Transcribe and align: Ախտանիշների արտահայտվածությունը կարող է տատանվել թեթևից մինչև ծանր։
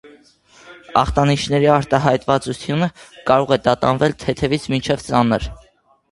Ախտանիշների 1.01 1.67
արտահայտվածությունը 1.73 2.87
կարող 3.31 3.53
է 3.57 3.59
տատանվել 3.67 4.15
թեթևից 4.23 4.65
մինչև 4.75 5.05
ծանր։ 5.09 5.47